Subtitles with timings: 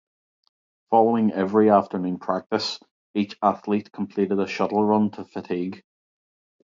[0.89, 2.79] Following every afternoon practice,
[3.13, 5.83] each athlete completed a shuttle run to fatigue.